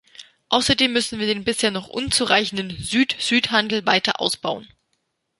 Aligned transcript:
Außerdem 0.49 0.91
müssen 0.93 1.19
wir 1.19 1.27
den 1.27 1.43
bisher 1.43 1.69
noch 1.69 1.87
unzureichenden 1.87 2.71
Süd-Süd-Handel 2.75 3.85
weiter 3.85 4.19
ausbauen. 4.19 4.67